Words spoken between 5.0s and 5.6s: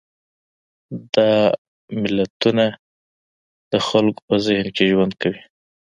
کوي.